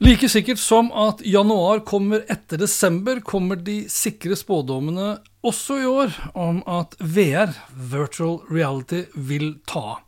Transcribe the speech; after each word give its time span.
Like 0.00 0.28
sikkert 0.32 0.58
som 0.58 0.86
at 0.96 1.18
januar 1.28 1.82
kommer 1.84 2.22
etter 2.32 2.56
desember, 2.56 3.18
kommer 3.20 3.58
de 3.60 3.82
sikre 3.92 4.32
spådommene 4.32 5.18
også 5.44 5.74
i 5.76 5.88
år 5.90 6.14
om 6.32 6.62
at 6.64 6.94
VR, 7.04 7.52
virtual 7.76 8.38
reality, 8.48 9.02
vil 9.12 9.58
ta. 9.68 9.98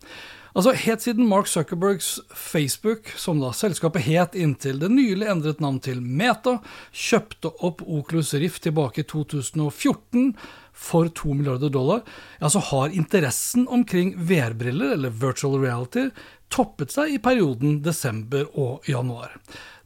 Altså, 0.57 0.73
Helt 0.73 1.05
siden 1.05 1.29
Mark 1.29 1.45
Zuckerbergs 1.49 2.23
Facebook, 2.33 3.13
som 3.21 3.43
da 3.45 3.51
selskapet 3.53 4.07
het 4.09 4.33
inntil 4.33 4.81
det 4.81 4.89
nylig 4.95 5.29
endret 5.29 5.61
navn 5.61 5.77
til 5.85 6.01
Meta, 6.01 6.59
kjøpte 6.89 7.53
opp 7.61 7.85
Oculus 7.85 8.33
Rift 8.41 8.65
tilbake 8.65 9.05
i 9.05 9.09
2014 9.13 10.33
for 10.73 11.13
2 11.13 11.37
milliarder 11.37 11.69
dollar, 11.73 12.01
ja, 12.41 12.49
så 12.49 12.65
har 12.73 12.97
interessen 12.97 13.69
omkring 13.69 14.15
VR-briller, 14.17 14.97
eller 14.97 15.13
virtual 15.13 15.61
reality, 15.61 16.09
toppet 16.53 16.93
seg 16.97 17.13
i 17.13 17.21
perioden 17.21 17.83
desember 17.85 18.49
og 18.57 18.89
januar. 18.89 19.37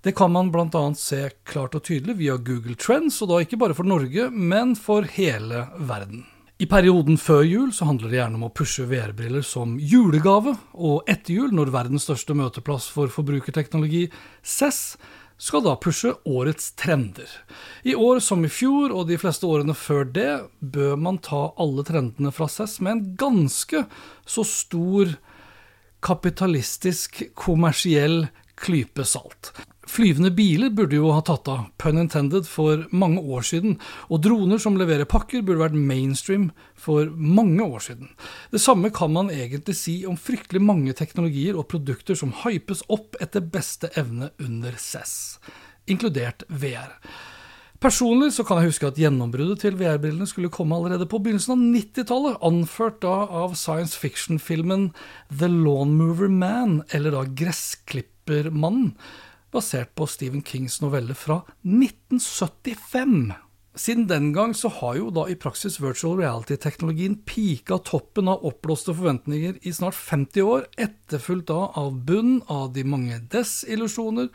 Det 0.06 0.12
kan 0.12 0.32
man 0.32 0.52
bl.a. 0.54 0.94
se 0.94 1.30
klart 1.42 1.72
og 1.74 1.82
tydelig 1.82 2.14
via 2.20 2.36
Google 2.38 2.76
Trends, 2.78 3.16
og 3.24 3.26
da 3.32 3.40
ikke 3.42 3.56
bare 3.58 3.74
for 3.74 3.88
Norge, 3.90 4.28
men 4.30 4.76
for 4.78 5.02
hele 5.16 5.64
verden. 5.82 6.20
I 6.62 6.68
perioden 6.70 7.18
før 7.18 7.42
jul 7.42 7.72
så 7.74 7.88
handler 7.88 8.12
det 8.12 8.20
gjerne 8.20 8.38
om 8.38 8.44
å 8.46 8.52
pushe 8.54 8.86
VR-briller 8.86 9.42
som 9.42 9.74
julegave, 9.82 10.54
og 10.78 11.10
etter 11.10 11.34
jul, 11.40 11.50
når 11.58 11.74
verdens 11.74 12.06
største 12.06 12.38
møteplass 12.38 12.86
for 12.94 13.10
forbrukerteknologi, 13.10 14.04
SES, 14.46 14.80
skal 15.42 15.66
da 15.66 15.74
pushe 15.74 16.14
årets 16.22 16.70
trender. 16.78 17.26
I 17.82 17.98
år 17.98 18.22
som 18.22 18.46
i 18.46 18.54
fjor, 18.62 18.94
og 18.94 19.10
de 19.10 19.18
fleste 19.18 19.50
årene 19.50 19.74
før 19.74 20.06
det, 20.06 20.30
bør 20.62 20.94
man 21.02 21.18
ta 21.18 21.48
alle 21.58 21.82
trendene 21.90 22.30
fra 22.30 22.46
SES 22.46 22.78
med 22.78 22.94
en 22.94 23.06
ganske 23.26 23.88
så 24.22 24.46
stor 24.54 25.16
kapitalistisk, 25.98 27.24
kommersiell 27.34 28.28
klype 28.54 29.02
salt. 29.02 29.50
Flyvende 29.86 30.32
biler 30.34 30.72
burde 30.74 30.98
jo 30.98 31.12
ha 31.14 31.20
tatt 31.22 31.46
av, 31.48 31.68
pun 31.78 32.00
intended, 32.00 32.48
for 32.50 32.82
mange 32.90 33.22
år 33.22 33.44
siden, 33.46 33.76
og 34.10 34.24
droner 34.24 34.58
som 34.62 34.78
leverer 34.78 35.06
pakker 35.06 35.44
burde 35.46 35.62
vært 35.62 35.78
mainstream 35.78 36.48
for 36.74 37.06
mange 37.14 37.62
år 37.62 37.84
siden. 37.84 38.10
Det 38.50 38.60
samme 38.62 38.90
kan 38.94 39.14
man 39.14 39.30
egentlig 39.30 39.76
si 39.78 40.00
om 40.08 40.18
fryktelig 40.18 40.64
mange 40.66 40.96
teknologier 40.98 41.54
og 41.54 41.68
produkter 41.70 42.18
som 42.18 42.34
hypes 42.42 42.82
opp 42.90 43.14
etter 43.22 43.46
beste 43.46 43.92
evne 43.94 44.32
under 44.42 44.74
CES, 44.74 45.14
inkludert 45.86 46.42
VR. 46.50 46.98
Personlig 47.76 48.32
så 48.32 48.42
kan 48.48 48.58
jeg 48.58 48.72
huske 48.72 48.88
at 48.88 48.98
gjennombruddet 48.98 49.60
til 49.62 49.76
VR-brillene 49.78 50.26
skulle 50.26 50.50
komme 50.50 50.74
allerede 50.74 51.06
på 51.06 51.20
begynnelsen 51.22 51.54
av 51.54 51.62
90-tallet, 51.62 52.38
anført 52.48 52.98
da 53.04 53.14
av 53.44 53.54
science 53.54 53.94
fiction-filmen 54.00 54.88
The 55.30 55.50
Lawnmover 55.52 56.32
Man, 56.32 56.80
eller 56.96 57.14
da 57.14 57.22
Gressklippermannen 57.38 58.96
basert 59.54 59.94
på 59.98 60.06
Stephen 60.10 60.44
Kings 60.46 60.80
novelle 60.82 61.14
fra 61.16 61.42
1975. 61.62 63.34
Siden 63.76 64.06
den 64.08 64.30
gang 64.32 64.54
så 64.56 64.70
har 64.72 64.96
jo 64.96 65.10
da 65.12 65.26
i 65.28 65.36
praksis 65.36 65.76
virtual 65.82 66.16
reality-teknologien 66.22 67.18
pika 67.28 67.76
toppen 67.84 68.30
av 68.32 68.44
oppblåste 68.48 68.94
forventninger 68.96 69.58
i 69.60 69.72
snart 69.76 69.98
50 69.98 70.46
år, 70.48 70.64
etterfulgt 70.80 71.50
da 71.52 71.66
av 71.76 71.98
bunn 72.08 72.38
av 72.48 72.72
de 72.72 72.86
mange 72.88 73.20
desillusjoner, 73.32 74.30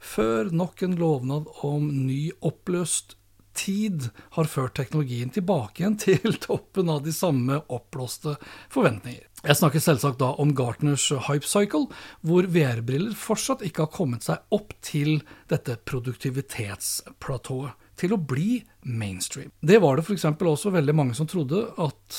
før 0.00 0.48
nok 0.52 0.82
en 0.86 0.96
lovnad 0.96 1.52
om 1.66 1.90
ny 2.06 2.30
oppløst 2.44 3.18
tid 3.56 4.10
har 4.36 4.50
ført 4.50 4.76
teknologien 4.78 5.32
tilbake 5.34 5.82
igjen 5.82 5.96
til 6.00 6.36
toppen 6.46 6.90
av 6.92 7.02
de 7.06 7.14
samme 7.14 7.60
oppblåste 7.72 8.36
forventninger. 8.72 9.24
Jeg 9.46 9.58
snakker 9.60 9.82
selvsagt 9.82 10.18
da 10.18 10.32
om 10.42 10.54
Gartners 10.58 11.04
hype 11.28 11.46
cycle, 11.46 11.86
hvor 12.26 12.48
VR-briller 12.50 13.14
fortsatt 13.18 13.62
ikke 13.66 13.84
har 13.84 13.92
kommet 13.94 14.26
seg 14.26 14.42
opp 14.54 14.72
til 14.84 15.20
dette 15.52 15.78
produktivitetsplatået. 15.86 17.76
Til 17.96 18.12
å 18.12 18.18
bli 18.20 18.58
mainstream. 18.84 19.48
Det 19.64 19.78
var 19.80 19.96
det 19.96 20.02
f.eks. 20.04 20.26
også 20.28 20.68
veldig 20.74 20.94
mange 20.98 21.14
som 21.16 21.28
trodde 21.30 21.62
at 21.80 22.18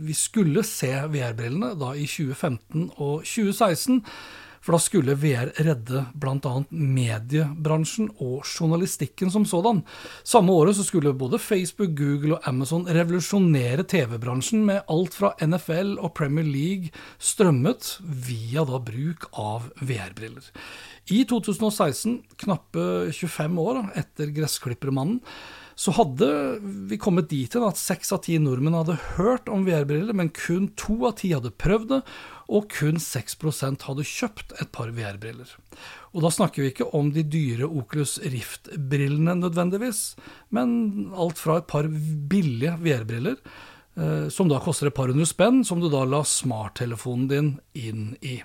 vi 0.00 0.14
skulle 0.16 0.62
se 0.64 0.88
VR-brillene 0.88 1.74
da 1.76 1.90
i 1.92 2.06
2015 2.08 2.86
og 2.96 3.26
2016. 3.28 4.00
For 4.60 4.74
da 4.74 4.80
skulle 4.82 5.16
VR 5.18 5.52
redde 5.64 6.04
bl.a. 6.18 6.54
mediebransjen 6.70 8.10
og 8.18 8.46
journalistikken 8.46 9.32
som 9.32 9.46
sådan. 9.48 9.82
Samme 10.26 10.52
året 10.52 10.76
så 10.78 10.86
skulle 10.86 11.14
både 11.16 11.40
Facebook, 11.42 11.94
Google 11.98 12.36
og 12.36 12.48
Amazon 12.50 12.86
revolusjonere 12.88 13.86
TV-bransjen 13.88 14.64
med 14.68 14.82
alt 14.90 15.16
fra 15.16 15.34
NFL 15.44 15.96
og 15.98 16.14
Premier 16.18 16.46
League 16.46 16.92
strømmet 17.18 17.94
via 18.02 18.64
da 18.68 18.82
bruk 18.82 19.28
av 19.38 19.70
VR-briller. 19.80 20.50
I 21.08 21.22
2016, 21.28 22.18
knappe 22.42 22.82
25 23.16 23.62
år 23.62 23.80
etter 23.96 24.34
Gressklippermannen, 24.36 25.22
så 25.78 25.92
hadde 25.94 26.28
vi 26.90 26.98
kommet 26.98 27.28
dit 27.30 27.52
hen 27.54 27.66
at 27.68 27.78
seks 27.78 28.10
av 28.14 28.24
ti 28.26 28.34
nordmenn 28.42 28.74
hadde 28.74 28.96
hørt 29.14 29.46
om 29.52 29.62
VR-briller, 29.68 30.16
men 30.16 30.32
kun 30.34 30.66
to 30.80 30.96
av 31.06 31.20
ti 31.20 31.30
hadde 31.30 31.54
prøvd 31.54 31.92
det, 31.92 32.00
og 32.50 32.66
kun 32.72 32.98
6% 33.02 33.86
hadde 33.86 34.08
kjøpt 34.08 34.56
et 34.58 34.72
par 34.74 34.90
VR-briller. 34.96 35.54
Og 36.16 36.24
da 36.24 36.32
snakker 36.34 36.64
vi 36.64 36.72
ikke 36.72 36.90
om 36.98 37.12
de 37.14 37.22
dyre 37.22 37.68
Oculus 37.68 38.16
Rift-brillene 38.24 39.38
nødvendigvis, 39.38 40.02
men 40.50 41.12
alt 41.14 41.38
fra 41.38 41.60
et 41.60 41.70
par 41.70 41.86
billige 41.86 42.74
VR-briller 42.82 43.38
Eh, 43.98 44.28
som 44.28 44.46
da 44.48 44.60
koster 44.62 44.88
et 44.88 44.94
par 44.94 45.10
hundre 45.10 45.26
spenn, 45.26 45.64
som 45.66 45.80
du 45.82 45.88
da 45.90 46.04
la 46.06 46.20
smarttelefonen 46.22 47.26
din 47.30 47.48
inn 47.74 48.12
i. 48.22 48.36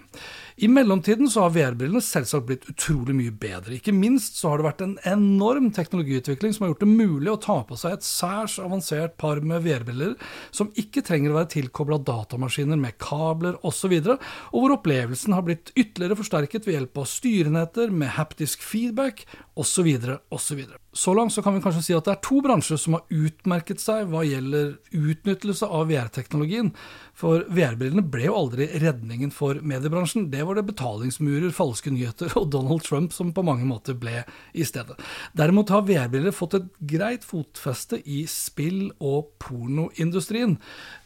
I 0.56 0.68
mellomtiden 0.70 1.30
så 1.32 1.46
har 1.46 1.54
VR-brillene 1.56 2.02
selvsagt 2.04 2.46
blitt 2.50 2.68
utrolig 2.70 3.16
mye 3.18 3.34
bedre. 3.34 3.78
Ikke 3.80 3.94
minst 3.96 4.38
så 4.38 4.52
har 4.52 4.62
det 4.62 4.68
vært 4.68 4.84
en 4.86 4.96
enorm 5.10 5.72
teknologiutvikling 5.74 6.54
som 6.54 6.66
har 6.66 6.74
gjort 6.74 6.84
det 6.86 6.92
mulig 6.92 7.32
å 7.32 7.40
ta 7.42 7.58
på 7.66 7.78
seg 7.80 7.98
et 7.98 8.06
særs 8.06 8.60
avansert 8.62 9.18
par 9.22 9.42
med 9.42 9.66
VR-briller 9.66 10.14
som 10.54 10.72
ikke 10.80 11.06
trenger 11.06 11.34
å 11.34 11.40
være 11.40 11.54
tilkobla 11.56 12.02
datamaskiner 12.06 12.80
med 12.80 13.00
kabler 13.02 13.58
osv., 13.66 13.98
og, 14.04 14.22
og 14.52 14.64
hvor 14.64 14.78
opplevelsen 14.78 15.36
har 15.36 15.46
blitt 15.48 15.74
ytterligere 15.74 16.18
forsterket 16.20 16.68
ved 16.68 16.78
hjelp 16.78 17.04
av 17.04 17.10
styrenetter 17.10 17.94
med 17.94 18.16
haptisk 18.18 18.66
feedback 18.66 19.26
osv. 19.58 19.90
osv. 20.34 20.66
Så 20.94 21.14
langt 21.14 21.34
så 21.34 21.42
kan 21.42 21.56
vi 21.56 21.62
kanskje 21.62 21.82
si 21.88 21.94
at 21.98 22.06
det 22.06 22.14
er 22.14 22.22
to 22.22 22.38
bransjer 22.46 22.78
som 22.78 22.94
har 22.98 23.08
utmerket 23.10 23.82
seg 23.82 24.12
hva 24.12 24.22
gjelder 24.28 24.76
utnyttelse 24.94 25.66
av 25.66 25.88
VR-teknologien. 25.90 26.70
For 27.18 27.48
VR-brillene 27.50 28.04
ble 28.14 28.28
jo 28.28 28.36
aldri 28.38 28.68
redningen 28.82 29.34
for 29.34 29.58
mediebransjen. 29.66 30.28
Det 30.30 30.44
var 30.46 30.60
det 30.60 30.68
betalingsmurer, 30.70 31.50
falske 31.56 31.94
nyheter 31.94 32.38
og 32.38 32.52
Donald 32.54 32.86
Trump 32.86 33.16
som 33.16 33.34
på 33.34 33.46
mange 33.46 33.66
måter 33.66 33.98
ble 33.98 34.22
i 34.54 34.68
stedet. 34.70 35.00
Derimot 35.34 35.74
har 35.74 35.88
VR-briller 35.90 36.36
fått 36.36 36.60
et 36.60 36.70
greit 36.94 37.26
fotfeste 37.26 37.98
i 38.06 38.24
spill- 38.30 38.94
og 39.02 39.34
pornoindustrien. 39.42 40.60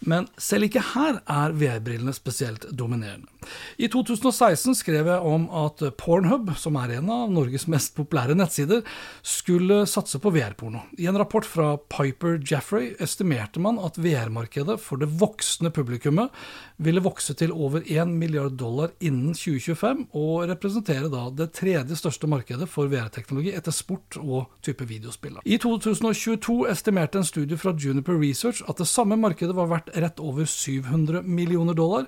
Men 0.04 0.28
selv 0.36 0.68
ikke 0.68 0.84
her 0.92 1.22
er 1.24 1.56
VR-brillene 1.56 2.16
spesielt 2.16 2.68
dominerende. 2.76 3.37
I 3.78 3.90
2016 3.94 4.78
skrev 4.80 5.12
jeg 5.12 5.34
om 5.34 5.48
at 5.66 5.84
Pornhub, 6.00 6.54
som 6.58 6.80
er 6.82 6.98
en 6.98 7.12
av 7.14 7.34
Norges 7.34 7.68
mest 7.72 7.96
populære 7.98 8.38
nettsider, 8.38 8.84
skulle 9.22 9.84
satse 9.90 10.22
på 10.24 10.32
VR-porno. 10.34 10.86
I 10.98 11.10
en 11.12 11.20
rapport 11.20 11.46
fra 11.46 11.76
Piper 11.92 12.40
Jaffrey 12.42 12.94
estimerte 13.04 13.62
man 13.64 13.82
at 13.84 14.00
VR-markedet 14.02 14.80
for 14.82 15.02
det 15.02 15.12
voksne 15.20 15.72
publikummet 15.74 16.34
ville 16.82 17.02
vokse 17.04 17.34
til 17.38 17.54
over 17.54 17.84
1 17.84 18.16
milliard 18.18 18.58
dollar 18.58 18.94
innen 19.00 19.18
innen 19.18 19.36
2025, 19.36 20.08
og 20.18 20.48
representere 20.50 21.10
da 21.12 21.28
det 21.34 21.52
tredje 21.58 21.98
største 21.98 22.28
markedet 22.30 22.68
for 22.70 22.90
VR-teknologi 22.92 23.54
etter 23.56 23.76
sport 23.76 24.18
og 24.22 24.48
type 24.66 24.86
videospill. 24.88 25.40
I 25.46 25.58
2022 25.58 26.68
estimerte 26.72 27.20
en 27.20 27.28
studie 27.28 27.58
fra 27.58 27.74
Juniper 27.78 28.18
Research 28.20 28.64
at 28.68 28.78
det 28.78 28.88
samme 28.88 29.18
markedet 29.18 29.56
var 29.56 29.72
verdt 29.72 29.94
rett 29.96 30.20
over 30.20 30.46
700 30.46 31.24
millioner 31.24 31.74
dollar. 31.78 32.08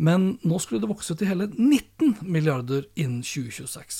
Men 0.00 0.38
nå 0.48 0.58
skulle 0.62 0.80
det 0.80 0.88
vokse 0.88 1.12
til 1.18 1.28
hele 1.28 1.46
19 1.52 2.22
milliarder 2.24 2.86
innen 2.94 3.20
2026. 3.26 3.98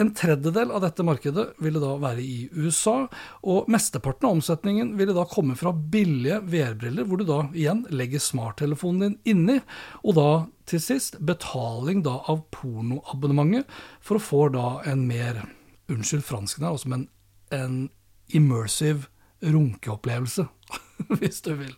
En 0.00 0.12
tredjedel 0.16 0.72
av 0.72 0.80
dette 0.86 1.04
markedet 1.04 1.50
ville 1.60 1.82
da 1.82 1.90
være 2.00 2.24
i 2.24 2.46
USA, 2.56 3.10
og 3.44 3.68
mesteparten 3.72 4.30
av 4.30 4.38
omsetningen 4.38 4.94
ville 4.96 5.16
da 5.16 5.26
komme 5.28 5.56
fra 5.60 5.74
billige 5.74 6.40
VR-briller, 6.48 7.04
hvor 7.04 7.20
du 7.20 7.26
da 7.28 7.42
igjen 7.52 7.84
legger 7.92 8.24
smarttelefonen 8.24 9.04
din 9.04 9.34
inni, 9.34 9.58
og 10.00 10.16
da 10.16 10.28
til 10.70 10.80
sist 10.80 11.20
betaling 11.20 12.00
da 12.06 12.16
av 12.32 12.46
pornoabonnementet 12.54 13.68
for 14.00 14.16
å 14.16 14.24
få 14.24 14.46
da 14.54 14.78
en 14.88 15.04
mer, 15.10 15.44
unnskyld 15.92 16.24
fransken 16.24 16.64
her, 16.64 16.72
altså, 16.72 16.88
men 16.88 17.08
en 17.52 17.90
immersive 18.32 19.10
runkeopplevelse, 19.44 20.48
hvis 21.20 21.44
du 21.44 21.52
vil. 21.60 21.76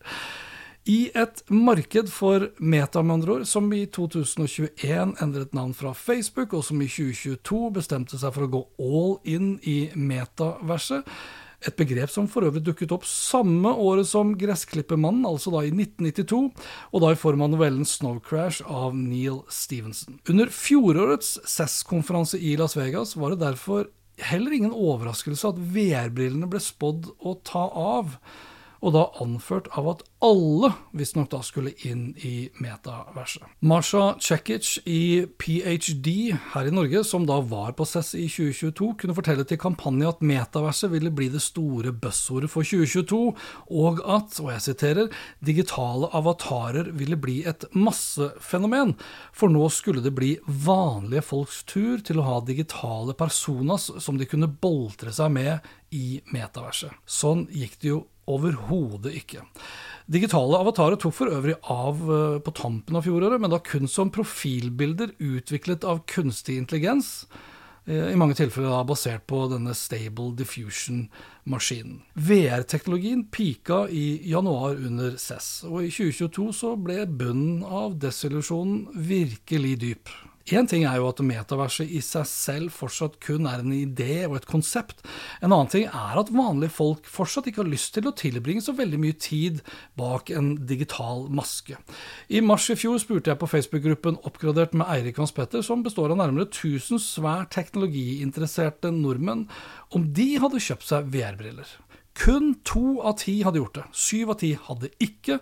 I 0.87 1.09
et 1.19 1.41
marked 1.51 2.13
for 2.15 2.45
meta, 2.63 3.01
med 3.03 3.17
andre 3.17 3.33
ord, 3.41 3.47
som 3.51 3.67
i 3.75 3.81
2021 3.91 5.17
endret 5.23 5.57
navn 5.57 5.73
fra 5.75 5.91
Facebook, 5.99 6.55
og 6.55 6.63
som 6.63 6.79
i 6.79 6.87
2022 6.87 7.59
bestemte 7.75 8.21
seg 8.21 8.35
for 8.37 8.47
å 8.47 8.53
gå 8.53 8.63
all 8.79 9.17
in 9.27 9.57
i 9.67 9.89
metaverset. 9.99 11.11
Et 11.67 11.75
begrep 11.75 12.13
som 12.13 12.29
for 12.31 12.47
øvrig 12.47 12.63
dukket 12.63 12.95
opp 12.95 13.07
samme 13.09 13.73
året 13.83 14.07
som 14.07 14.37
Gressklippermannen, 14.39 15.27
altså 15.27 15.51
da 15.57 15.65
i 15.67 15.75
1992, 15.75 16.43
og 16.93 17.03
da 17.03 17.11
i 17.11 17.19
form 17.19 17.43
av 17.43 17.55
novellen 17.57 17.89
Snow 17.89 18.21
Crash 18.23 18.63
av 18.63 18.95
Neil 18.95 19.43
Stevenson. 19.51 20.21
Under 20.31 20.53
fjorårets 20.55 21.41
CES-konferanse 21.43 22.39
i 22.39 22.55
Las 22.61 22.79
Vegas 22.79 23.19
var 23.19 23.35
det 23.35 23.43
derfor 23.43 23.89
heller 24.23 24.55
ingen 24.55 24.77
overraskelse 24.77 25.51
at 25.51 25.65
VR-brillene 25.75 26.47
ble 26.53 26.63
spådd 26.63 27.11
å 27.19 27.41
ta 27.43 27.67
av 27.75 28.21
og 28.85 28.95
da 28.97 29.05
anført 29.23 29.69
av 29.79 29.89
at 29.95 30.03
alle 30.25 30.73
visstnok 30.97 31.29
da 31.33 31.41
skulle 31.45 31.75
inn 31.87 32.09
i 32.25 32.49
metaverset. 32.63 33.45
Marsha 33.67 34.15
Cekic 34.23 34.77
i 34.89 35.27
ph.d. 35.39 36.15
her 36.53 36.69
i 36.69 36.75
Norge, 36.75 37.03
som 37.07 37.27
da 37.29 37.39
var 37.45 37.75
på 37.77 37.87
CESS 37.89 38.15
i 38.19 38.27
2022, 38.31 38.91
kunne 39.03 39.17
fortelle 39.17 39.47
til 39.49 39.61
kampanje 39.61 40.09
at 40.11 40.25
metaverset 40.25 40.93
ville 40.93 41.13
bli 41.15 41.29
det 41.33 41.43
store 41.45 41.93
buzzordet 41.93 42.51
for 42.53 42.67
2022, 42.67 43.21
og 43.83 44.03
at, 44.05 44.41
og 44.43 44.53
jeg 44.55 44.65
siterer, 44.69 45.13
digitale 45.45 46.11
avatarer 46.17 46.93
ville 46.97 47.19
bli 47.21 47.41
et 47.49 47.67
massefenomen, 47.77 48.97
for 49.37 49.53
nå 49.53 49.69
skulle 49.73 50.05
det 50.05 50.15
bli 50.17 50.35
vanlige 50.47 51.25
folks 51.27 51.63
tur 51.69 52.03
til 52.05 52.21
å 52.21 52.29
ha 52.29 52.41
digitale 52.47 53.17
personas 53.17 53.91
som 54.03 54.19
de 54.19 54.29
kunne 54.29 54.51
boltre 54.51 55.13
seg 55.15 55.33
med 55.35 55.73
i 55.95 56.21
metaverset. 56.35 56.93
Sånn 57.07 57.47
gikk 57.53 57.81
det 57.83 57.93
jo 57.93 58.05
Overhodet 58.27 59.15
ikke. 59.21 59.45
Digitale 60.07 60.59
avatarer 60.63 60.99
tok 61.03 61.15
for 61.17 61.31
øvrig 61.35 61.57
av 61.73 62.01
eh, 62.15 62.39
på 62.43 62.55
tampen 62.55 62.99
av 62.99 63.07
fjoråret, 63.07 63.41
men 63.43 63.51
da 63.51 63.59
kun 63.63 63.91
som 63.91 64.13
profilbilder 64.15 65.17
utviklet 65.19 65.87
av 65.87 66.05
kunstig 66.11 66.61
intelligens. 66.61 67.27
Eh, 67.87 68.13
I 68.13 68.19
mange 68.19 68.37
tilfeller 68.39 68.71
da 68.71 68.85
basert 68.87 69.27
på 69.31 69.45
denne 69.51 69.75
Stable 69.79 70.33
Diffusion-maskinen. 70.39 72.01
VR-teknologien 72.15 73.27
pika 73.35 73.85
i 73.91 74.21
januar 74.31 74.79
under 74.79 75.19
CES, 75.19 75.51
og 75.67 75.83
i 75.83 75.91
2022 75.91 76.49
så 76.55 76.73
ble 76.79 77.03
bunnen 77.07 77.63
av 77.67 77.99
desillusjonen 78.03 78.89
virkelig 79.11 79.77
dyp. 79.83 80.15
Én 80.47 80.69
ting 80.71 80.85
er 80.87 81.01
jo 81.01 81.09
at 81.11 81.19
metaverset 81.27 81.91
i 81.91 81.99
seg 82.05 82.27
selv 82.31 82.75
fortsatt 82.75 83.17
kun 83.25 83.49
er 83.51 83.65
en 83.65 83.73
idé 83.75 84.29
og 84.29 84.37
et 84.39 84.47
konsept. 84.47 85.01
En 85.41 85.51
annen 85.51 85.71
ting 85.73 85.89
er 85.89 86.21
at 86.21 86.31
vanlige 86.31 86.71
folk 86.77 87.09
fortsatt 87.11 87.49
ikke 87.51 87.65
har 87.65 87.71
lyst 87.73 87.97
til 87.97 88.07
å 88.07 88.15
tilbringe 88.15 88.63
så 88.63 88.77
veldig 88.79 89.01
mye 89.03 89.17
tid 89.19 89.59
bak 89.99 90.31
en 90.31 90.53
digital 90.71 91.27
maske. 91.35 91.81
I 92.31 92.45
mars 92.47 92.69
i 92.71 92.79
fjor 92.79 93.01
spurte 93.03 93.33
jeg 93.33 93.41
på 93.41 93.51
Facebook-gruppen 93.51 94.21
Oppgradert 94.29 94.77
med 94.79 94.87
Eirik 94.93 95.19
Hans 95.19 95.35
Petter, 95.35 95.67
som 95.67 95.83
består 95.83 96.15
av 96.15 96.21
nærmere 96.23 96.47
1000 96.47 97.03
svært 97.03 97.51
teknologiinteresserte 97.57 98.95
nordmenn, 98.95 99.49
om 99.91 100.07
de 100.15 100.29
hadde 100.39 100.63
kjøpt 100.63 100.87
seg 100.87 101.11
VR-briller. 101.11 101.75
Kun 102.17 102.55
to 102.65 103.01
av 103.03 103.19
ti 103.21 103.41
hadde 103.45 103.61
gjort 103.61 103.81
det. 103.81 103.89
Syv 103.93 104.37
av 104.37 104.39
ti 104.41 104.55
hadde 104.69 104.95
ikke 105.03 105.41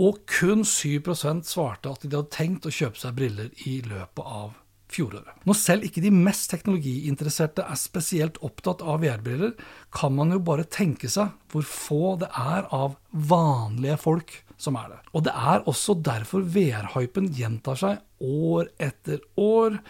og 0.00 0.24
kun 0.26 0.64
7% 0.66 1.46
svarte 1.46 1.92
at 1.92 2.02
de 2.02 2.14
hadde 2.16 2.34
tenkt 2.34 2.66
å 2.66 2.74
kjøpe 2.74 2.98
seg 2.98 3.16
briller 3.16 3.50
i 3.68 3.78
løpet 3.86 4.24
av 4.24 4.54
fjoråret. 4.94 5.42
Når 5.48 5.58
selv 5.58 5.86
ikke 5.86 6.02
de 6.04 6.12
mest 6.14 6.50
teknologiinteresserte 6.52 7.64
er 7.66 7.78
spesielt 7.78 8.40
opptatt 8.44 8.82
av 8.82 9.02
VR-briller, 9.02 9.54
kan 9.94 10.14
man 10.16 10.34
jo 10.34 10.40
bare 10.44 10.66
tenke 10.66 11.10
seg 11.10 11.34
hvor 11.52 11.66
få 11.66 12.16
det 12.22 12.30
er 12.30 12.68
av 12.74 12.98
vanlige 13.12 13.98
folk 14.02 14.34
som 14.60 14.78
er 14.78 14.92
det. 14.92 14.98
Og 15.12 15.24
det 15.26 15.34
er 15.34 15.64
også 15.70 15.96
derfor 16.06 16.44
VR-hypen 16.54 17.30
gjentar 17.34 17.78
seg 17.80 18.02
år 18.24 18.70
etter 18.82 19.22
år, 19.40 19.80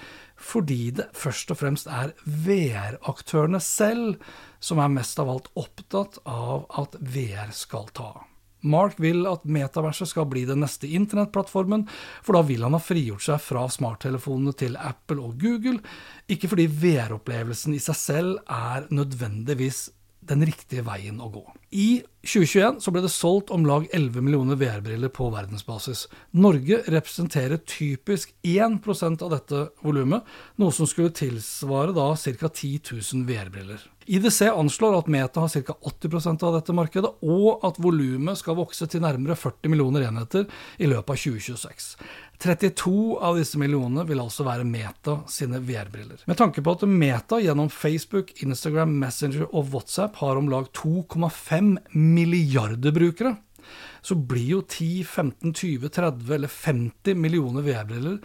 fordi 0.41 0.91
det 0.99 1.11
først 1.17 1.53
og 1.55 1.61
fremst 1.61 1.89
er 1.89 2.15
VR-aktørene 2.25 3.61
selv 3.63 4.21
som 4.65 4.81
er 4.83 4.93
mest 4.93 5.21
av 5.21 5.31
alt 5.33 5.51
opptatt 5.61 6.21
av 6.25 6.65
at 6.81 6.97
VR 7.01 7.53
skal 7.57 7.91
ta 7.95 8.13
av. 8.15 8.31
Mark 8.65 8.99
vil 9.03 9.27
at 9.31 9.45
metaverset 9.47 10.11
skal 10.11 10.29
bli 10.31 10.45
den 10.49 10.65
neste 10.65 10.89
internettplattformen, 10.89 11.87
for 12.25 12.39
da 12.39 12.45
vil 12.49 12.65
han 12.67 12.77
ha 12.77 12.83
frigjort 12.83 13.27
seg 13.27 13.43
fra 13.45 13.67
smarttelefonene 13.71 14.57
til 14.59 14.79
Apple 14.81 15.23
og 15.23 15.37
Google, 15.41 15.79
ikke 16.31 16.51
fordi 16.51 16.67
VR-opplevelsen 16.69 17.77
i 17.77 17.83
seg 17.83 18.01
selv 18.01 18.41
er 18.49 18.89
nødvendigvis 18.95 19.87
den 20.29 20.45
riktige 20.47 20.85
veien 20.87 21.21
å 21.23 21.29
gå. 21.33 21.45
I 21.75 22.03
2021 22.25 22.81
så 22.85 22.93
ble 22.95 23.03
det 23.05 23.13
solgt 23.13 23.51
om 23.55 23.67
lag 23.69 23.87
11 23.93 24.25
millioner 24.25 24.59
VR-briller 24.61 25.13
på 25.13 25.27
verdensbasis. 25.35 26.07
Norge 26.39 26.81
representerer 26.87 27.61
typisk 27.69 28.33
1% 28.47 29.25
av 29.25 29.35
dette 29.35 29.67
volumet, 29.85 30.23
noe 30.61 30.75
som 30.75 30.89
skulle 30.89 31.15
tilsvare 31.15 31.97
da 31.97 32.13
ca. 32.15 32.49
10 32.49 32.95
000 32.95 33.27
VR-briller. 33.29 33.91
IDC 34.05 34.43
anslår 34.51 34.99
at 34.99 35.07
Meta 35.09 35.41
har 35.41 35.49
ca. 35.49 35.77
80% 35.81 36.45
av 36.45 36.59
dette 36.59 36.77
markedet, 36.77 37.11
og 37.25 37.65
at 37.65 37.81
volumet 37.81 38.39
skal 38.41 38.59
vokse 38.59 38.89
til 38.91 39.03
nærmere 39.05 39.37
40 39.39 39.73
millioner 39.73 40.05
enheter 40.11 40.45
i 40.79 40.89
løpet 40.91 41.17
av 41.17 41.23
2026. 41.25 41.89
32 42.45 43.19
av 43.25 43.39
disse 43.39 43.57
millionene 43.61 44.05
vil 44.05 44.21
altså 44.21 44.45
være 44.45 44.67
Meta 44.69 45.17
sine 45.33 45.63
VR-briller. 45.65 46.27
Med 46.29 46.37
tanke 46.37 46.61
på 46.61 46.75
at 46.77 46.85
Meta 46.85 47.39
gjennom 47.41 47.71
Facebook, 47.73 48.35
Instagram, 48.45 48.93
Messenger 49.01 49.47
og 49.47 49.73
WhatsApp 49.73 50.19
har 50.21 50.37
om 50.37 50.51
lag 50.53 50.69
2,5 50.77 51.79
milliarder 51.97 52.93
brukere, 52.93 53.37
så 54.05 54.17
blir 54.21 54.51
jo 54.51 54.61
10, 54.61 55.05
15, 55.09 55.55
20, 55.57 55.89
30 55.97 56.35
eller 56.37 56.53
50 56.53 57.17
millioner 57.17 57.65
VR-briller 57.65 58.19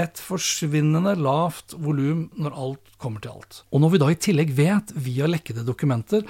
et 0.00 0.24
forsvinnende 0.24 1.12
lavt 1.20 1.76
volum 1.76 2.30
når 2.40 2.56
alt 2.56 2.96
kommer 3.02 3.20
til 3.20 3.36
alt. 3.36 3.60
Og 3.68 3.84
når 3.84 3.92
vi 3.92 4.00
da 4.00 4.08
i 4.12 4.18
tillegg 4.28 4.56
vet, 4.56 4.96
via 4.96 5.28
lekkede 5.28 5.66
dokumenter, 5.68 6.24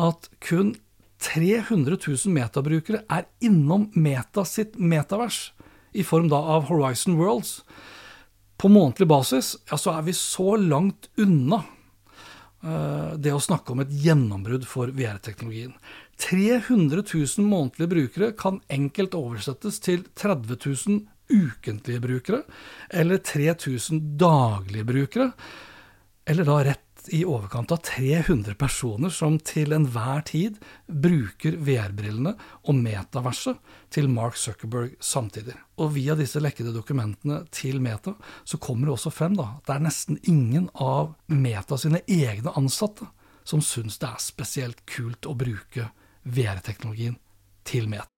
at 0.00 0.30
kun 0.48 0.72
300 1.20 1.96
000 2.00 2.32
metabrukere 2.32 3.04
er 3.12 3.28
innom 3.44 3.90
Meta 3.92 4.44
sitt 4.48 4.80
metavers, 4.80 5.50
i 5.96 6.04
form 6.06 6.28
da 6.32 6.38
av 6.56 6.68
Horizon 6.70 7.16
Worlds, 7.20 7.60
på 8.56 8.70
månedlig 8.72 9.08
basis, 9.08 9.54
ja, 9.68 9.76
så 9.76 9.92
er 9.96 10.06
vi 10.06 10.14
så 10.16 10.56
langt 10.56 11.10
unna 11.20 11.58
uh, 12.64 13.12
det 13.20 13.34
å 13.36 13.42
snakke 13.42 13.74
om 13.74 13.82
et 13.84 13.92
gjennombrudd 13.92 14.64
for 14.68 14.92
VR-teknologien. 14.96 15.74
300 16.22 17.02
000 17.04 17.44
månedlige 17.44 17.90
brukere 17.92 18.30
kan 18.38 18.62
enkelt 18.72 19.16
oversettes 19.18 19.82
til 19.84 20.06
30 20.16 20.56
000 20.64 21.04
ukentlige 21.26 22.00
brukere, 22.00 22.42
eller 22.88 23.20
3000 23.20 24.16
daglige 24.16 24.88
brukere, 24.88 25.30
eller 26.26 26.48
da 26.48 26.58
rett 26.70 26.85
i 27.14 27.22
overkant 27.24 27.72
av 27.74 27.82
300 27.86 28.54
personer 28.58 29.12
som 29.12 29.38
til 29.38 29.74
enhver 29.76 30.24
tid 30.28 30.56
bruker 30.86 31.58
VR-brillene 31.66 32.32
og 32.66 32.78
metaverset 32.78 33.60
til 33.94 34.08
Mark 34.12 34.38
Zuckerberg 34.40 34.96
samtidig. 35.00 35.54
Og 35.78 35.94
via 35.96 36.16
disse 36.18 36.40
lekkede 36.42 36.74
dokumentene 36.74 37.42
til 37.54 37.80
Meta 37.84 38.16
så 38.44 38.58
kommer 38.58 38.88
det 38.88 38.96
også 38.96 39.14
frem 39.14 39.36
da, 39.38 39.56
at 39.58 39.68
det 39.68 39.76
er 39.76 39.86
nesten 39.86 40.20
ingen 40.24 40.70
av 40.74 41.14
Meta 41.28 41.78
sine 41.80 42.02
egne 42.08 42.54
ansatte 42.56 43.08
som 43.46 43.62
syns 43.62 44.00
det 44.02 44.10
er 44.10 44.20
spesielt 44.22 44.82
kult 44.90 45.26
å 45.26 45.36
bruke 45.38 45.90
VR-teknologien 46.26 47.20
til 47.64 47.88
Meta. 47.88 48.10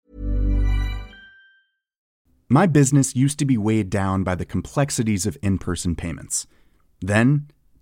My 2.49 2.65
business 2.65 3.13
used 3.13 3.39
to 3.39 3.45
be 3.45 3.57
weighed 3.57 3.89
down 3.89 4.23
by 4.23 4.33
the 4.33 4.45
complexities 4.45 5.25
of 5.25 5.37
in 5.41 5.57
person 5.57 5.95
payments. 5.95 6.47
Then, 7.01 7.51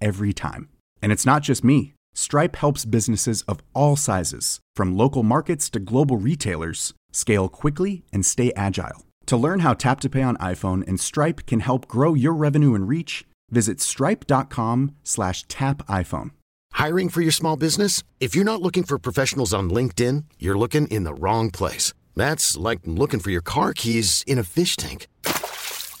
every 0.00 0.32
time. 0.32 0.68
And 1.02 1.12
it's 1.12 1.26
not 1.26 1.42
just 1.42 1.64
me. 1.64 1.94
Stripe 2.14 2.56
helps 2.56 2.84
businesses 2.84 3.42
of 3.42 3.60
all 3.74 3.96
sizes, 3.96 4.60
from 4.74 4.96
local 4.96 5.22
markets 5.22 5.70
to 5.70 5.78
global 5.78 6.16
retailers, 6.16 6.94
scale 7.12 7.48
quickly 7.48 8.02
and 8.12 8.26
stay 8.26 8.52
agile. 8.54 9.04
To 9.26 9.36
learn 9.36 9.60
how 9.60 9.74
Tap 9.74 10.00
to 10.00 10.10
Pay 10.10 10.22
on 10.22 10.36
iPhone 10.38 10.84
and 10.88 10.98
Stripe 10.98 11.46
can 11.46 11.60
help 11.60 11.86
grow 11.86 12.14
your 12.14 12.32
revenue 12.32 12.74
and 12.74 12.88
reach, 12.88 13.24
visit 13.50 13.80
stripe.com/tapiphone. 13.80 16.30
Hiring 16.72 17.08
for 17.08 17.20
your 17.20 17.32
small 17.32 17.56
business? 17.56 18.02
If 18.20 18.34
you're 18.34 18.44
not 18.44 18.62
looking 18.62 18.84
for 18.84 18.98
professionals 18.98 19.54
on 19.54 19.70
LinkedIn, 19.70 20.24
you're 20.38 20.58
looking 20.58 20.86
in 20.88 21.04
the 21.04 21.14
wrong 21.14 21.50
place. 21.50 21.94
That's 22.16 22.56
like 22.56 22.80
looking 22.84 23.20
for 23.20 23.30
your 23.30 23.42
car 23.42 23.72
keys 23.74 24.24
in 24.26 24.38
a 24.38 24.44
fish 24.44 24.76
tank. 24.76 25.06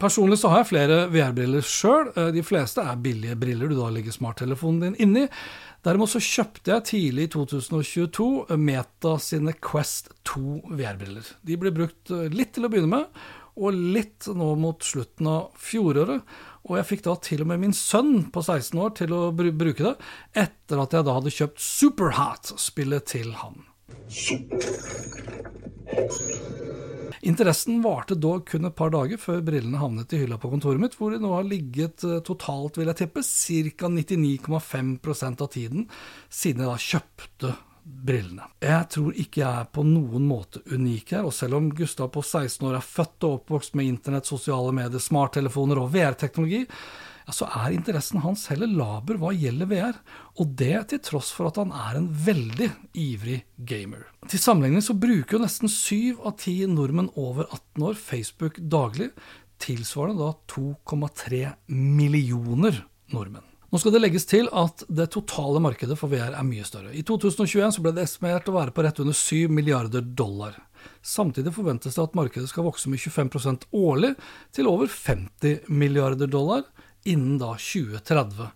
Personlig 0.00 0.38
så 0.40 0.48
har 0.48 0.62
jeg 0.62 0.70
flere 0.70 1.00
VR-briller 1.12 1.64
sjøl. 1.66 2.06
De 2.32 2.42
fleste 2.46 2.80
er 2.80 3.00
billige 3.04 3.36
briller 3.36 3.68
du 3.68 3.76
da 3.76 3.90
legger 3.92 4.14
smarttelefonen 4.14 4.80
din 4.86 4.96
inni. 5.04 5.26
Derimot 5.84 6.12
så 6.12 6.22
kjøpte 6.24 6.72
jeg 6.72 6.86
tidlig 6.88 7.26
i 7.26 7.32
2022 7.34 8.56
Meta 8.60 9.14
sine 9.20 9.52
Quest 9.60 10.08
2 10.28 10.72
VR-briller. 10.72 11.28
De 11.44 11.58
ble 11.60 11.72
brukt 11.76 12.12
litt 12.32 12.54
til 12.56 12.64
å 12.64 12.72
begynne 12.72 12.94
med, 12.94 13.22
og 13.60 13.76
litt 13.76 14.28
nå 14.32 14.54
mot 14.60 14.80
slutten 14.84 15.28
av 15.28 15.50
fjoråret. 15.60 16.24
Og 16.68 16.76
jeg 16.78 16.88
fikk 16.94 17.04
da 17.04 17.16
til 17.24 17.44
og 17.44 17.50
med 17.52 17.62
min 17.66 17.76
sønn 17.76 18.30
på 18.32 18.40
16 18.44 18.80
år 18.80 18.94
til 19.02 19.12
å 19.16 19.22
bruke 19.36 19.84
det, 19.84 19.96
etter 20.32 20.80
at 20.80 20.96
jeg 20.96 21.08
da 21.08 21.16
hadde 21.16 21.32
kjøpt 21.34 21.60
Superhat-spillet 21.64 23.08
til 23.12 23.32
han. 23.40 23.66
Interessen 27.20 27.82
varte 27.84 28.16
dog 28.16 28.46
kun 28.48 28.64
et 28.64 28.76
par 28.76 28.92
dager 28.94 29.20
før 29.20 29.42
brillene 29.44 29.80
havnet 29.80 30.12
i 30.16 30.22
hylla 30.22 30.38
på 30.40 30.50
kontoret 30.52 30.80
mitt, 30.80 30.96
hvor 30.96 31.12
de 31.12 31.20
nå 31.20 31.34
har 31.34 31.48
ligget 31.48 32.04
totalt, 32.26 32.78
vil 32.80 32.88
jeg 32.90 33.02
tippe, 33.02 33.24
ca. 33.24 33.90
99,5% 33.92 35.44
av 35.44 35.50
tiden 35.52 35.90
siden 36.28 36.64
jeg 36.64 36.70
da 36.70 36.78
kjøpte 36.86 37.52
brillene. 37.84 38.46
Jeg 38.62 38.88
tror 38.94 39.16
ikke 39.18 39.42
jeg 39.42 39.50
er 39.50 39.68
på 39.74 39.84
noen 39.86 40.26
måte 40.28 40.62
unik 40.70 41.14
her, 41.16 41.26
og 41.28 41.34
selv 41.36 41.58
om 41.58 41.70
Gustav 41.76 42.10
på 42.14 42.22
16 42.22 42.66
år 42.68 42.78
er 42.78 42.86
født 42.86 43.26
og 43.26 43.38
oppvokst 43.40 43.76
med 43.78 43.88
internett, 43.88 44.28
sosiale 44.28 44.72
medier, 44.76 45.02
smarttelefoner 45.02 45.80
og 45.80 45.90
VR-teknologi, 45.94 46.64
så 47.34 47.48
er 47.48 47.74
interessen 47.74 48.22
hans 48.24 48.46
heller 48.52 48.70
laber 48.70 49.18
hva 49.20 49.32
gjelder 49.34 49.68
VR, 49.70 49.98
og 50.40 50.54
det 50.60 50.74
til 50.92 51.02
tross 51.10 51.30
for 51.34 51.50
at 51.50 51.60
han 51.60 51.74
er 51.74 51.98
en 51.98 52.08
veldig 52.26 52.70
ivrig 52.98 53.42
gamer. 53.68 54.06
Til 54.30 54.42
sammenligning 54.42 54.84
så 54.84 54.96
bruker 54.98 55.36
jo 55.36 55.44
nesten 55.44 55.72
syv 55.72 56.22
av 56.26 56.38
ti 56.42 56.56
nordmenn 56.70 57.12
over 57.20 57.46
18 57.48 57.86
år 57.90 58.00
Facebook 58.00 58.58
daglig, 58.60 59.10
tilsvarende 59.60 60.24
da 60.24 60.32
2,3 60.54 61.44
millioner 61.68 62.84
nordmenn. 63.12 63.46
Nå 63.70 63.78
skal 63.78 63.94
det 63.94 64.00
legges 64.02 64.26
til 64.26 64.48
at 64.56 64.82
det 64.90 65.12
totale 65.14 65.60
markedet 65.62 65.94
for 65.98 66.10
VR 66.10 66.34
er 66.34 66.46
mye 66.46 66.64
større. 66.66 66.90
I 66.90 67.04
2021 67.06 67.76
så 67.76 67.84
ble 67.84 67.92
det 67.94 68.02
estimert 68.02 68.48
å 68.50 68.56
være 68.56 68.74
på 68.74 68.82
rett 68.82 68.98
under 68.98 69.14
7 69.14 69.46
milliarder 69.54 70.02
dollar. 70.02 70.56
Samtidig 71.06 71.52
forventes 71.54 71.94
det 71.94 72.02
at 72.02 72.16
markedet 72.18 72.50
skal 72.50 72.66
vokse 72.66 72.90
med 72.90 72.98
25% 72.98 73.68
årlig 73.78 74.16
til 74.56 74.66
over 74.66 74.90
50 74.90 75.70
milliarder 75.70 76.30
dollar 76.30 76.66
innen 77.08 77.38
da 77.40 77.54
2030. 77.56 78.50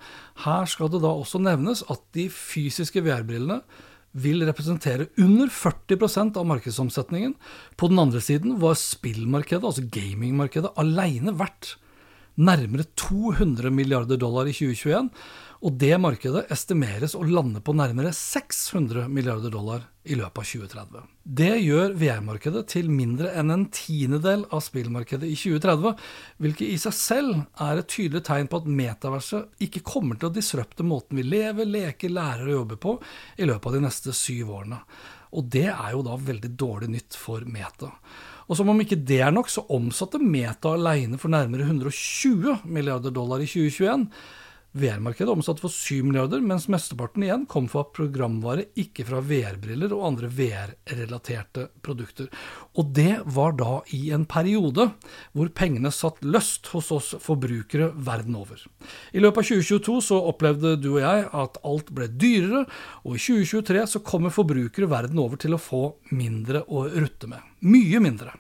Her 0.45 0.69
skal 0.71 0.93
det 0.93 1.03
da 1.05 1.13
også 1.13 1.41
nevnes 1.43 1.85
at 1.93 2.03
de 2.17 2.29
fysiske 2.33 3.03
VR-brillene 3.05 3.61
vil 4.15 4.45
representere 4.47 5.09
under 5.19 5.51
40% 5.51 6.37
av 6.39 6.47
markedsomsetningen. 6.47 7.35
På 7.77 7.91
den 7.91 7.99
andre 7.99 8.21
siden 8.23 8.59
var 8.63 8.77
spillmarkedet, 8.79 9.65
altså 9.67 9.87
gamingmarkedet, 9.91 10.71
alene 10.79 11.35
verdt 11.39 11.75
nærmere 12.35 12.87
200 12.99 13.71
milliarder 13.71 14.19
dollar 14.19 14.49
i 14.51 14.55
2021, 14.55 15.11
og 15.65 15.73
det 15.81 15.95
markedet 15.97 16.43
estimeres 16.53 17.15
å 17.17 17.23
lande 17.25 17.63
på 17.65 17.73
nærmere 17.73 18.11
600 18.13 19.07
milliarder 19.09 19.53
dollar 19.55 19.87
i 20.05 20.17
løpet 20.19 20.43
av 20.43 20.51
2030. 20.51 21.07
Det 21.25 21.53
gjør 21.63 21.95
VR-markedet 21.97 22.67
til 22.75 22.91
mindre 22.93 23.31
enn 23.33 23.53
en 23.55 23.65
tiendedel 23.73 24.45
av 24.53 24.61
spillmarkedet 24.67 25.31
i 25.31 25.39
2030, 25.41 25.95
hvilket 26.45 26.69
i 26.69 26.77
seg 26.83 26.97
selv 26.99 27.65
er 27.65 27.81
et 27.81 27.89
tydelig 27.89 28.27
tegn 28.29 28.51
på 28.53 28.61
at 28.61 28.69
metaverset 28.69 29.65
ikke 29.65 29.87
kommer 29.89 30.21
til 30.21 30.29
å 30.29 30.37
disrupte 30.37 30.85
måten 30.85 31.17
vi 31.23 31.25
lever, 31.25 31.65
leker, 31.65 32.13
lærer 32.13 32.51
og 32.51 32.59
jobber 32.59 32.83
på 32.85 32.97
i 33.41 33.49
løpet 33.49 33.71
av 33.71 33.79
de 33.79 33.85
neste 33.87 34.17
syv 34.21 34.53
årene. 34.61 34.85
Og 35.35 35.49
det 35.51 35.71
er 35.73 35.97
jo 35.97 36.05
da 36.05 36.21
veldig 36.21 36.53
dårlig 36.61 36.93
nytt 36.93 37.17
for 37.19 37.49
Meta. 37.49 37.89
Og 38.45 38.59
som 38.59 38.69
om 38.69 38.81
ikke 38.85 39.01
det 39.01 39.23
er 39.25 39.33
nok, 39.33 39.49
så 39.49 39.65
omsatte 39.73 40.21
Meta 40.21 40.77
alene 40.77 41.17
for 41.19 41.33
nærmere 41.33 41.65
120 41.65 42.69
milliarder 42.69 43.15
dollar 43.17 43.41
i 43.41 43.49
2021. 43.49 44.11
VR-markedet 44.75 45.31
omsatte 45.31 45.63
for 45.63 45.71
7 45.71 46.03
milliarder, 46.03 46.41
mens 46.43 46.67
mesteparten 46.73 47.23
igjen 47.23 47.45
kom 47.51 47.69
fra 47.71 47.85
programvare, 47.95 48.67
ikke 48.75 49.07
fra 49.07 49.21
VR-briller 49.23 49.95
og 49.95 50.03
andre 50.09 50.31
VR-relaterte 50.35 51.69
produkter. 51.85 52.27
Og 52.75 52.91
det 52.97 53.21
var 53.37 53.55
da 53.61 53.79
i 53.95 54.09
en 54.17 54.27
periode 54.27 54.89
hvor 55.31 55.53
pengene 55.55 55.95
satt 55.95 56.19
løst 56.27 56.73
hos 56.75 56.91
oss 56.95 57.13
forbrukere 57.23 57.93
verden 57.95 58.35
over. 58.41 58.59
I 59.15 59.23
løpet 59.23 59.45
av 59.45 59.51
2022 59.55 59.99
så 60.11 60.21
opplevde 60.35 60.75
du 60.83 60.91
og 60.97 61.03
jeg 61.05 61.27
at 61.45 61.63
alt 61.63 61.95
ble 61.95 62.11
dyrere, 62.11 62.67
og 63.07 63.15
i 63.15 63.23
2023 63.23 63.89
så 63.95 64.03
kommer 64.03 64.35
forbrukere 64.35 64.91
verden 64.91 65.23
over 65.23 65.39
til 65.39 65.55
å 65.55 65.63
få 65.63 65.85
mindre 66.11 66.67
å 66.67 66.89
rutte 66.91 67.31
med. 67.31 67.47
Mye 67.65 68.03
mindre. 68.03 68.35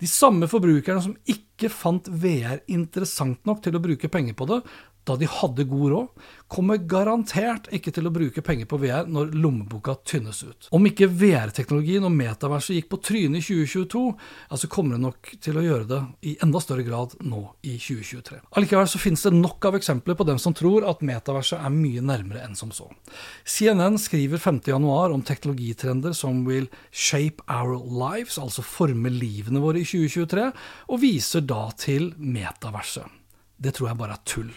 De 0.00 0.08
samme 0.08 0.46
forbrukerne 0.48 1.02
som 1.04 1.16
ikke 1.28 1.68
fant 1.68 2.06
VR 2.08 2.62
interessant 2.72 3.42
nok 3.44 3.60
til 3.64 3.76
å 3.76 3.82
bruke 3.84 4.08
penger 4.08 4.36
på 4.38 4.46
det, 4.48 4.62
da 5.08 5.16
de 5.16 5.28
hadde 5.30 5.64
god 5.64 5.90
råd, 5.92 6.24
kommer 6.50 6.80
garantert 6.90 7.68
ikke 7.74 7.92
til 7.94 8.08
å 8.08 8.12
bruke 8.12 8.42
penger 8.44 8.66
på 8.68 8.78
VR 8.82 9.08
når 9.10 9.32
lommeboka 9.38 9.94
tynnes 10.06 10.42
ut. 10.42 10.68
Om 10.74 10.88
ikke 10.90 11.08
VR-teknologien 11.08 12.04
og 12.06 12.14
metaverset 12.14 12.76
gikk 12.76 12.88
på 12.90 12.98
trynet 13.06 13.38
i 13.40 13.44
2022, 13.46 14.02
ja, 14.50 14.58
så 14.58 14.70
kommer 14.72 14.96
det 14.96 15.04
nok 15.04 15.30
til 15.46 15.60
å 15.60 15.64
gjøre 15.64 15.88
det 15.90 16.00
i 16.26 16.34
enda 16.44 16.62
større 16.62 16.84
grad 16.86 17.14
nå 17.22 17.44
i 17.62 17.76
2023. 17.78 18.40
Allikevel 18.58 18.90
så 18.90 19.02
finnes 19.02 19.22
det 19.26 19.34
nok 19.36 19.70
av 19.70 19.78
eksempler 19.78 20.18
på 20.18 20.26
dem 20.28 20.40
som 20.42 20.56
tror 20.56 20.88
at 20.90 21.04
metaverset 21.06 21.62
er 21.62 21.74
mye 21.74 22.02
nærmere 22.04 22.42
enn 22.44 22.58
som 22.58 22.74
så. 22.74 22.88
CNN 23.46 23.98
skriver 24.02 24.42
5.1 24.42 24.90
om 25.14 25.22
teknologitrender 25.26 26.16
som 26.16 26.42
vil 26.48 26.66
shape 26.90 27.46
our 27.46 27.78
lives, 27.78 28.40
altså 28.42 28.66
forme 28.66 29.12
livene 29.14 29.62
våre 29.62 29.84
i 29.84 29.86
2023, 29.86 30.50
og 30.90 31.02
viser 31.02 31.46
da 31.46 31.68
til 31.78 32.10
metaverset. 32.18 33.06
Det 33.60 33.74
tror 33.76 33.90
jeg 33.90 34.00
bare 34.00 34.16
er 34.16 34.28
tull. 34.28 34.52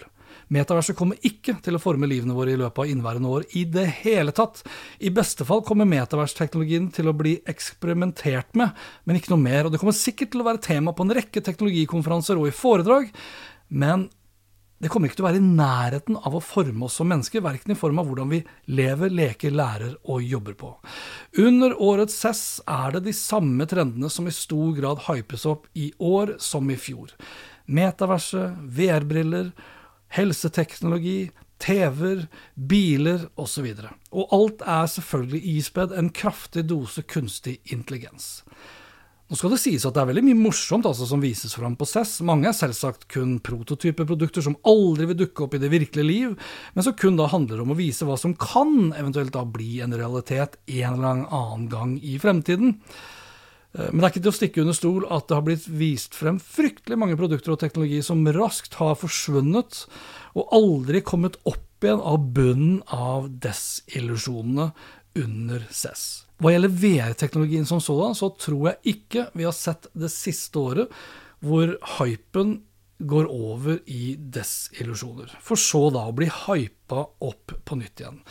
Metaverset 0.54 0.98
kommer 0.98 1.20
ikke 1.26 1.56
til 1.64 1.78
å 1.78 1.82
forme 1.82 2.10
livene 2.10 2.36
våre 2.38 2.54
i 2.54 2.60
løpet 2.60 2.84
av 2.84 2.90
innværende 2.92 3.32
år 3.32 3.46
i 3.58 3.64
det 3.70 3.88
hele 4.04 4.34
tatt. 4.36 4.62
I 5.02 5.14
beste 5.14 5.48
fall 5.48 5.64
kommer 5.66 5.90
metaversteknologien 5.90 6.90
til 6.94 7.10
å 7.10 7.16
bli 7.18 7.38
eksperimentert 7.50 8.54
med, 8.60 8.74
men 9.06 9.18
ikke 9.18 9.34
noe 9.34 9.44
mer. 9.44 9.66
Og 9.66 9.74
det 9.74 9.82
kommer 9.82 9.96
sikkert 9.98 10.34
til 10.34 10.44
å 10.44 10.50
være 10.52 10.64
tema 10.64 10.94
på 10.94 11.08
en 11.08 11.16
rekke 11.18 11.42
teknologikonferanser 11.46 12.38
og 12.40 12.52
i 12.52 12.58
foredrag, 12.58 13.10
men 13.74 14.10
det 14.84 14.90
kommer 14.92 15.08
ikke 15.08 15.22
til 15.22 15.24
å 15.24 15.30
være 15.30 15.40
i 15.40 15.44
nærheten 15.46 16.18
av 16.28 16.34
å 16.36 16.42
forme 16.44 16.90
oss 16.90 16.98
som 17.00 17.08
mennesker, 17.08 17.44
verken 17.46 17.72
i 17.72 17.78
form 17.80 18.02
av 18.02 18.10
hvordan 18.10 18.34
vi 18.34 18.42
lever, 18.76 19.14
leker, 19.16 19.54
lærer 19.56 19.94
og 20.12 20.26
jobber 20.28 20.58
på. 20.60 20.74
Under 21.40 21.78
årets 21.80 22.18
CES 22.20 22.42
er 22.68 22.98
det 22.98 23.06
de 23.06 23.14
samme 23.16 23.68
trendene 23.70 24.12
som 24.12 24.28
i 24.28 24.36
stor 24.36 24.74
grad 24.76 25.06
hypes 25.06 25.48
opp 25.48 25.70
i 25.80 25.94
år 26.04 26.36
som 26.44 26.68
i 26.68 26.76
fjor. 26.76 27.14
Metaverset, 27.72 28.60
VR-briller, 28.76 29.54
helseteknologi, 30.14 31.32
TV-er, 31.64 32.28
biler 32.56 33.28
osv. 33.40 33.70
Og, 34.12 34.24
og 34.24 34.38
alt 34.38 34.64
er 34.68 34.88
selvfølgelig 34.92 35.58
ispedd 35.58 35.94
en 35.98 36.12
kraftig 36.14 36.66
dose 36.70 37.06
kunstig 37.08 37.60
intelligens. 37.74 38.42
Nå 39.32 39.38
skal 39.40 39.54
det 39.56 39.62
sies 39.64 39.86
at 39.88 39.96
det 39.96 40.02
er 40.04 40.10
veldig 40.12 40.26
mye 40.28 40.38
morsomt 40.38 40.86
altså, 40.86 41.08
som 41.10 41.22
vises 41.24 41.56
fram 41.56 41.78
på 41.80 41.88
CESS. 41.90 42.20
Mange 42.28 42.50
er 42.50 42.54
selvsagt 42.58 43.08
kun 43.10 43.38
prototypeprodukter 43.42 44.44
som 44.46 44.58
aldri 44.68 45.08
vil 45.10 45.18
dukke 45.24 45.46
opp 45.46 45.56
i 45.58 45.62
det 45.64 45.72
virkelige 45.74 46.06
liv, 46.06 46.36
men 46.76 46.86
som 46.86 46.94
kun 47.00 47.18
da 47.18 47.30
handler 47.32 47.64
om 47.64 47.72
å 47.74 47.80
vise 47.80 48.06
hva 48.06 48.18
som 48.20 48.36
kan 48.38 48.92
eventuelt 48.92 49.34
da 49.34 49.42
bli 49.48 49.80
en 49.82 49.96
realitet 49.98 50.60
en 50.68 51.00
eller 51.00 51.24
annen 51.24 51.66
gang 51.72 51.96
i 52.04 52.20
fremtiden. 52.22 52.76
Eh, 53.74 53.90
men 53.90 54.00
det 54.00 54.08
er 54.08 54.14
ikke 54.14 54.24
til 54.24 54.34
å 54.34 54.38
stikke 54.38 54.64
under 54.64 54.78
stol 54.78 55.08
at 55.10 55.28
det 55.30 55.38
har 55.38 55.46
blitt 55.48 55.68
vist 55.68 56.18
frem 56.18 56.40
fryktelig 56.42 57.00
mange 57.00 57.20
produkter 57.20 57.56
og 57.56 57.62
teknologi 57.64 58.02
som 58.06 58.26
raskt 58.36 58.78
har 58.82 58.98
forsvunnet 59.00 59.86
og 60.38 60.56
aldri 60.56 61.04
kommet 61.06 61.40
opp 61.50 61.62
igjen 61.84 62.04
av 62.04 62.28
bunnen 62.36 62.78
av 62.96 63.28
desillusjonene 63.44 64.72
under 65.20 65.66
CES. 65.70 66.04
Hva 66.42 66.54
gjelder 66.54 66.78
VR-teknologien 66.80 67.68
som 67.68 67.82
sådan, 67.84 68.16
så 68.18 68.32
tror 68.40 68.72
jeg 68.72 68.96
ikke 68.96 69.28
vi 69.38 69.46
har 69.48 69.56
sett 69.56 69.90
det 69.94 70.10
siste 70.14 70.60
året 70.60 70.96
hvor 71.44 71.76
hypen 71.98 72.62
går 73.04 73.28
over 73.28 73.80
i 73.90 74.16
desillusjoner, 74.16 75.32
for 75.44 75.60
så 75.60 75.90
da 75.92 76.06
å 76.08 76.16
bli 76.16 76.30
hypa 76.32 77.04
opp 77.26 77.56
på 77.68 77.78
nytt 77.80 78.00
igjen. 78.00 78.22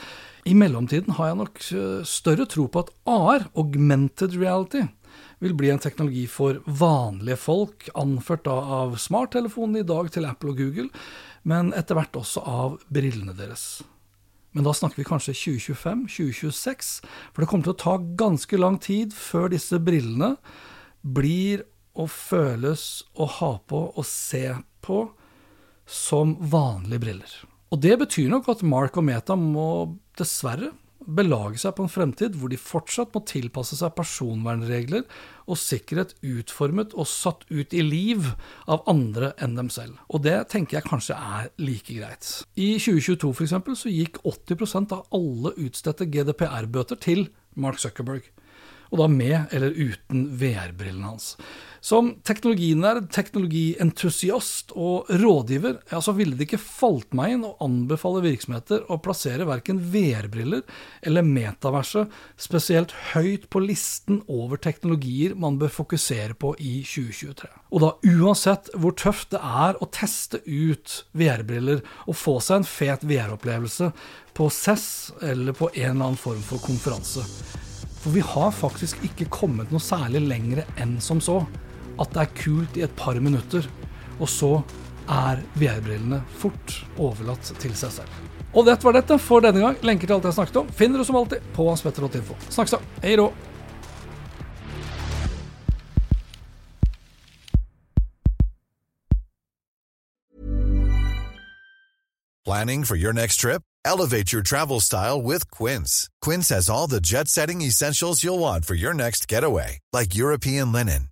I 0.49 0.55
mellomtiden 0.59 1.19
har 1.19 1.31
jeg 1.31 1.39
nok 1.39 1.61
eh, 1.77 2.07
større 2.09 2.49
tro 2.51 2.67
på 2.73 2.83
at 2.83 2.93
AR, 3.07 3.47
augmented 3.59 4.35
reality, 4.39 4.87
vil 5.43 5.55
bli 5.59 5.73
en 5.73 5.83
teknologi 5.83 6.27
for 6.31 6.61
vanlige 6.67 7.41
folk, 7.43 7.89
anført 7.99 8.45
da 8.47 8.55
av 8.83 8.95
smarttelefonene 9.03 9.83
i 9.83 9.89
dag 9.89 10.11
til 10.15 10.29
Apple 10.29 10.55
og 10.55 10.61
Google, 10.63 10.89
men 11.43 11.73
etter 11.75 11.99
hvert 11.99 12.19
også 12.19 12.45
av 12.47 12.79
brillene 12.93 13.35
deres. 13.35 13.83
Men 14.53 14.67
da 14.67 14.75
snakker 14.77 15.01
vi 15.01 15.09
kanskje 15.09 15.35
2025-2026, 15.35 16.93
for 17.33 17.43
det 17.43 17.49
kommer 17.51 17.67
til 17.67 17.75
å 17.75 17.83
ta 17.83 17.97
ganske 18.21 18.61
lang 18.61 18.77
tid 18.83 19.17
før 19.17 19.51
disse 19.55 19.81
brillene 19.83 20.37
blir 21.03 21.65
å 21.99 22.07
føles 22.09 23.03
å 23.19 23.27
ha 23.41 23.55
på 23.69 23.81
og 23.91 24.07
se 24.09 24.45
på 24.85 25.07
som 25.89 26.37
vanlige 26.53 27.03
briller. 27.03 27.33
Og 27.73 27.81
det 27.81 27.97
betyr 28.05 28.29
nok 28.31 28.51
at 28.53 28.63
Mark 28.69 28.99
og 29.01 29.09
Meta 29.09 29.35
må 29.39 29.97
dessverre 30.21 30.71
belage 31.07 31.61
seg 31.63 31.75
på 31.77 31.87
en 31.87 31.93
fremtid 31.93 32.37
hvor 32.39 32.53
de 32.53 32.59
fortsatt 32.61 33.13
må 33.15 33.23
tilpasse 33.29 33.79
seg 33.79 33.95
personvernregler 33.97 35.05
og 35.51 35.59
sikkerhet 35.59 36.15
utformet 36.23 36.95
og 36.95 37.09
satt 37.11 37.47
ut 37.51 37.75
i 37.75 37.83
liv 37.85 38.29
av 38.71 38.85
andre 38.91 39.33
enn 39.43 39.57
dem 39.59 39.71
selv. 39.73 39.99
Og 40.09 40.25
det 40.27 40.37
tenker 40.53 40.79
jeg 40.79 40.89
kanskje 40.89 41.19
er 41.19 41.51
like 41.63 41.97
greit. 41.97 42.29
I 42.55 42.77
2022 42.79 43.33
f.eks. 43.33 43.57
så 43.83 43.93
gikk 43.93 44.23
80% 44.23 44.95
av 44.97 45.09
alle 45.17 45.55
utstedte 45.65 46.09
GDPR-bøter 46.11 47.01
til 47.03 47.27
Mark 47.59 47.83
Zuckerberg. 47.83 48.29
Og 48.93 49.01
da 49.01 49.09
med 49.09 49.53
eller 49.57 49.73
uten 49.73 50.27
VR-brillene 50.37 51.15
hans. 51.15 51.35
Som 51.83 52.13
teknologinerd, 52.23 53.09
teknologientusiast 53.11 54.71
og 54.79 55.09
rådgiver 55.19 55.81
ja, 55.91 55.99
så 55.99 56.13
ville 56.15 56.37
det 56.39 56.47
ikke 56.47 56.61
falt 56.63 57.11
meg 57.19 57.33
inn 57.35 57.47
å 57.49 57.57
anbefale 57.65 58.21
virksomheter 58.23 58.85
å 58.87 59.01
plassere 59.03 59.49
verken 59.49 59.81
VR-briller 59.91 60.63
eller 61.03 61.27
metaverset 61.27 62.13
spesielt 62.39 62.95
høyt 63.17 63.49
på 63.51 63.65
listen 63.65 64.21
over 64.31 64.63
teknologier 64.63 65.35
man 65.35 65.59
bør 65.59 65.73
fokusere 65.75 66.37
på 66.39 66.53
i 66.63 66.85
2023. 66.87 67.51
Og 67.75 67.83
da 67.83 67.91
uansett 68.13 68.71
hvor 68.79 68.95
tøft 68.95 69.33
det 69.35 69.43
er 69.43 69.83
å 69.83 69.91
teste 69.91 70.39
ut 70.47 71.01
VR-briller 71.19 71.83
og 72.07 72.15
få 72.15 72.37
seg 72.39 72.61
en 72.61 72.69
fet 72.77 73.03
VR-opplevelse 73.11 73.91
på 74.39 74.49
CES 74.55 74.87
eller 75.33 75.59
på 75.59 75.73
en 75.75 75.97
eller 75.97 76.13
annen 76.13 76.23
form 76.29 76.47
for 76.47 76.63
konferanse. 76.63 77.27
For 78.03 78.15
vi 78.15 78.23
har 78.23 78.55
faktisk 78.55 79.03
ikke 79.11 79.27
kommet 79.35 79.75
noe 79.75 79.83
særlig 79.83 80.23
lenger 80.31 80.63
enn 80.79 81.01
som 81.03 81.19
så 81.23 81.41
at 82.01 82.15
det 82.15 82.25
er 82.25 82.35
kult 82.39 82.79
i 82.79 82.85
et 82.87 82.97
par 82.97 83.19
minutter, 83.21 83.67
og 84.21 84.31
så 84.31 84.53
er 85.11 85.43
VR-brillene 85.59 86.23
fort 86.39 86.77
overlatt 87.01 87.53
til 87.61 87.75
seg 87.77 87.99
selv. 88.01 88.21
Og 88.53 88.67
dette 88.69 88.85
var 88.85 88.97
dette 88.97 89.17
for 89.21 89.45
denne 89.45 89.63
gang. 89.65 89.79
Lenker 89.85 90.09
til 90.09 90.19
alt 90.19 90.29
jeg 90.29 90.37
snakket 90.37 90.61
om 90.61 90.69
finner 90.77 91.01
du 91.01 91.09
som 91.09 91.17
alltid 91.23 91.41
på 91.57 91.71
spetterot.info. 91.81 92.37
Snakkes 92.53 92.77
da. 92.77 92.83
Hei 93.05 93.17
rå. 93.21 93.33
Planning 102.45 102.85
for 102.85 102.97
your 102.97 103.15
next 103.15 103.37
trip? 103.37 103.63
Elevate 103.85 104.33
your 104.33 104.43
travel 104.43 104.81
style 104.81 105.23
with 105.23 105.51
Quince. 105.51 106.11
Quince 106.21 106.51
has 106.51 106.69
all 106.69 106.87
the 106.87 107.01
jet 107.01 107.29
setting 107.29 107.63
essentials 107.63 108.23
you'll 108.23 108.39
want 108.39 108.67
for 108.67 108.75
your 108.75 108.93
next 108.93 109.27
getaway, 109.27 109.79
like 109.93 110.15
European 110.15 110.71
linen 110.71 111.12